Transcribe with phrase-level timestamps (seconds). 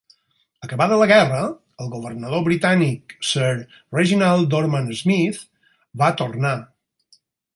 [0.67, 1.41] Acabada la guerra,
[1.83, 3.51] el governador britànic, Sir
[3.97, 5.45] Reginald Dorman-Smith,
[6.03, 6.57] va tornar.